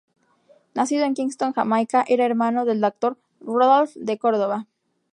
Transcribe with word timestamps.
Nacido 0.73 1.05
en 1.05 1.13
Kingston, 1.13 1.53
Jamaica, 1.53 2.03
era 2.07 2.25
hermano 2.25 2.65
del 2.65 2.83
actor 2.83 3.19
Rudolph 3.39 3.93
de 3.93 4.17
Cordova. 4.17 4.65